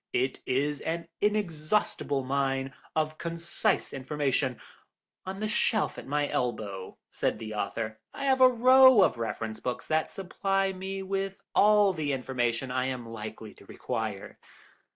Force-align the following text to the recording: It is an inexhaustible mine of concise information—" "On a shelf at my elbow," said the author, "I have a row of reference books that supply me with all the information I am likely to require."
It 0.13 0.41
is 0.47 0.81
an 0.81 1.07
inexhaustible 1.21 2.23
mine 2.23 2.73
of 2.95 3.19
concise 3.19 3.93
information—" 3.93 4.59
"On 5.27 5.43
a 5.43 5.47
shelf 5.47 5.99
at 5.99 6.07
my 6.07 6.27
elbow," 6.27 6.97
said 7.11 7.37
the 7.37 7.53
author, 7.53 7.99
"I 8.11 8.23
have 8.25 8.41
a 8.41 8.49
row 8.49 9.03
of 9.03 9.19
reference 9.19 9.59
books 9.59 9.85
that 9.85 10.09
supply 10.09 10.73
me 10.73 11.03
with 11.03 11.37
all 11.53 11.93
the 11.93 12.13
information 12.13 12.71
I 12.71 12.85
am 12.85 13.07
likely 13.07 13.53
to 13.53 13.65
require." 13.67 14.39